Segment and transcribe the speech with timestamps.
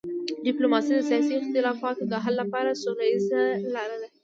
[0.45, 3.41] ډیپلوماسي د سیاسي اختلافاتو د حل لپاره سوله ییزه
[3.73, 4.07] لار ده.